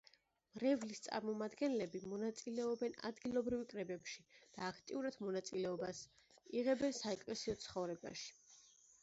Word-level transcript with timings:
მრევლის 0.57 1.01
წარმომადგენლები 1.07 2.01
მონაწილეობენ 2.13 2.95
ადგილობრივ 3.09 3.61
კრებებში 3.75 4.25
და 4.39 4.65
აქტიურ 4.71 5.09
მონაწილეობას 5.27 6.03
იღებენ 6.63 6.99
საეკლესიო 7.03 7.59
ცხოვრებაში. 7.69 8.37